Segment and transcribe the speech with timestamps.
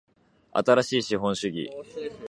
[0.53, 1.69] 新しい資本主義